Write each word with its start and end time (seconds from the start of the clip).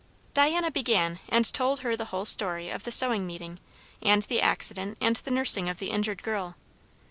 Diana 0.33 0.71
began 0.71 1.19
and 1.29 1.45
told 1.53 1.81
her 1.81 1.95
the 1.95 2.05
whole 2.05 2.25
story 2.25 2.71
of 2.71 2.85
the 2.85 2.91
sewing 2.91 3.27
meeting 3.27 3.59
and 4.01 4.23
the 4.23 4.41
accident 4.41 4.97
and 4.99 5.17
the 5.17 5.29
nursing 5.29 5.69
of 5.69 5.77
the 5.77 5.91
injured 5.91 6.23
girl. 6.23 6.55